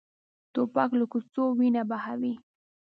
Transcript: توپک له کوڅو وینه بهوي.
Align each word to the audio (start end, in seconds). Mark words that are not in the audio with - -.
توپک 0.53 0.89
له 0.99 1.05
کوڅو 1.11 1.43
وینه 1.57 1.81
بهوي. 1.89 2.33